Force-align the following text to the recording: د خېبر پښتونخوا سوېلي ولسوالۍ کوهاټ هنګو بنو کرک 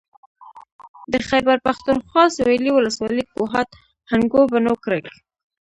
د 1.11 1.13
خېبر 1.27 1.57
پښتونخوا 1.67 2.23
سوېلي 2.35 2.71
ولسوالۍ 2.73 3.23
کوهاټ 3.33 3.69
هنګو 4.11 4.41
بنو 4.51 4.73
کرک 4.83 5.05